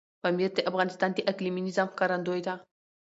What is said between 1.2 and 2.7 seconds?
اقلیمي نظام ښکارندوی ده.